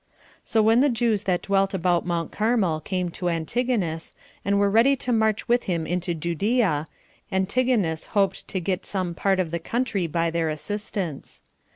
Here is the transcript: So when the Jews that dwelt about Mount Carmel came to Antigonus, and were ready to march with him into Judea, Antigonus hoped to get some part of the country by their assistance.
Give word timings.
So 0.43 0.63
when 0.63 0.79
the 0.79 0.89
Jews 0.89 1.25
that 1.25 1.43
dwelt 1.43 1.75
about 1.75 2.07
Mount 2.07 2.31
Carmel 2.31 2.79
came 2.79 3.11
to 3.11 3.29
Antigonus, 3.29 4.15
and 4.43 4.57
were 4.57 4.67
ready 4.67 4.95
to 4.95 5.11
march 5.11 5.47
with 5.47 5.65
him 5.65 5.85
into 5.85 6.15
Judea, 6.15 6.87
Antigonus 7.31 8.07
hoped 8.17 8.47
to 8.47 8.59
get 8.59 8.83
some 8.83 9.13
part 9.13 9.39
of 9.39 9.51
the 9.51 9.59
country 9.59 10.07
by 10.07 10.31
their 10.31 10.49
assistance. 10.49 11.43